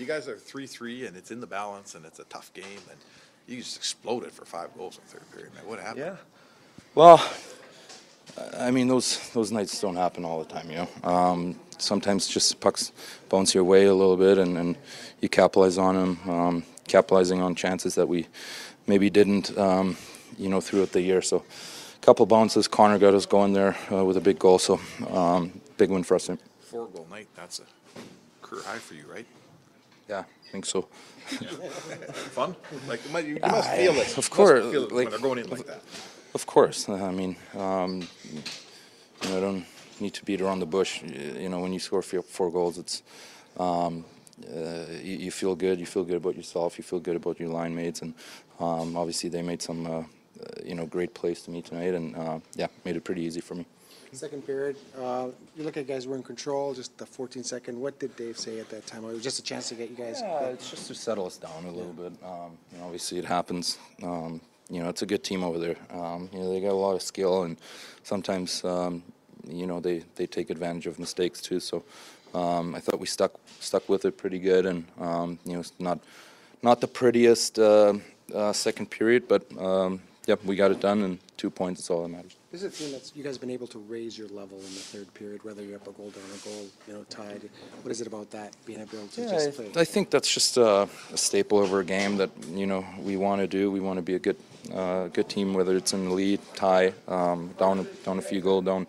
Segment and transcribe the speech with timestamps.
[0.00, 2.64] You guys are three three, and it's in the balance, and it's a tough game,
[2.90, 2.98] and
[3.46, 5.66] you just exploded for five goals in the third period, man.
[5.66, 5.98] What happened?
[5.98, 6.16] Yeah.
[6.94, 7.22] Well,
[8.56, 10.88] I mean those those nights don't happen all the time, you know.
[11.06, 12.92] Um, sometimes just pucks
[13.28, 14.78] bounce your way a little bit, and, and
[15.20, 18.26] you capitalize on them, um, capitalizing on chances that we
[18.86, 19.98] maybe didn't, um,
[20.38, 21.20] you know, throughout the year.
[21.20, 21.44] So,
[21.94, 22.66] a couple bounces.
[22.66, 24.80] Connor got us going there uh, with a big goal, so
[25.10, 26.30] um, big win for us.
[26.60, 27.28] Four goal night.
[27.36, 27.64] That's a
[28.40, 29.26] career high for you, right?
[30.10, 30.82] Yeah, I think so.
[32.34, 32.56] Fun?
[32.88, 34.08] Like you must- you must feel it.
[34.08, 35.82] of You must course, feel it like- when they're going in like that.
[36.34, 36.88] Of course.
[36.88, 37.92] uh, I mean, um,
[39.22, 39.64] you know, I don't
[40.00, 41.02] need to beat around the bush.
[41.02, 43.02] Y- You know, when you score four, four goals, it's
[43.56, 44.04] um,
[44.48, 45.78] uh, you, you feel good.
[45.78, 46.78] You feel good about yourself.
[46.78, 48.14] You feel good about your line mates, and
[48.58, 50.02] um, obviously they made some, uh,
[50.64, 53.54] you know, great place to me tonight, and uh, yeah, made it pretty easy for
[53.54, 53.66] me.
[54.12, 57.80] Second period, uh, you look at guys were in control, just the 14 second.
[57.80, 59.04] What did Dave say at that time?
[59.04, 60.20] It was just a chance to get you guys.
[60.20, 62.12] Yeah, it's just to settle us down a little bit.
[62.24, 63.78] Um, you know, obviously, it happens.
[64.02, 65.76] Um, you know, it's a good team over there.
[65.90, 67.56] Um, you know, they got a lot of skill, and
[68.02, 69.04] sometimes, um,
[69.46, 71.60] you know, they, they take advantage of mistakes too.
[71.60, 71.84] So,
[72.34, 75.72] um, I thought we stuck stuck with it pretty good, and um, you know, it's
[75.78, 76.00] not
[76.62, 77.94] not the prettiest uh,
[78.34, 82.02] uh, second period, but um, yep, we got it done, and two points is all
[82.02, 82.36] that matters.
[82.52, 84.64] This is a team that's you guys have been able to raise your level in
[84.64, 87.48] the third period, whether you're up a goal down a goal, you know, tied.
[87.82, 89.70] What is it about that being able to just play?
[89.76, 93.40] I, think that's just a, a staple of our game that you know we want
[93.40, 93.70] to do.
[93.70, 94.36] We want to be a good,
[94.74, 98.62] uh, good team, whether it's in the lead, tie, um, down, down a few goal,
[98.62, 98.88] down,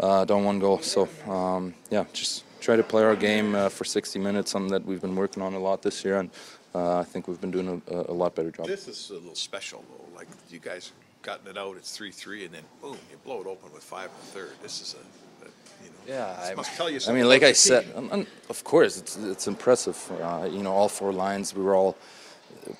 [0.00, 0.78] uh, down one goal.
[0.80, 4.50] So um, yeah, just try to play our game uh, for 60 minutes.
[4.50, 6.30] Something that we've been working on a lot this year, and
[6.74, 8.66] uh, I think we've been doing a, a lot better job.
[8.66, 10.16] This is a little special though.
[10.16, 10.92] Like you guys
[11.22, 11.76] gotten it out.
[11.76, 14.52] It's three three, and then boom, you blow it open with five in the third.
[14.62, 15.48] This is a, a
[15.84, 15.96] you know.
[16.06, 17.20] Yeah, this I, must tell you something.
[17.20, 17.96] I mean, like I your said, team.
[17.96, 19.98] um, um, of course, it's it's impressive.
[20.22, 21.96] Uh, you know, all four lines, we were all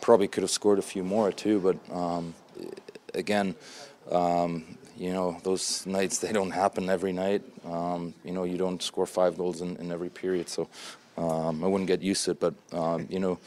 [0.00, 2.34] probably could have scored a few more too, but um,
[3.12, 3.54] again,
[4.10, 7.42] um, you know, those nights they don't happen every night.
[7.64, 10.68] Um, you know, you don't score five goals in, in every period, so
[11.16, 12.40] um, I wouldn't get used to it.
[12.40, 13.38] But um, you know,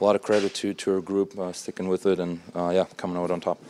[0.00, 2.86] a lot of credit to to our group uh, sticking with it and uh, yeah,
[2.96, 3.62] coming out on top.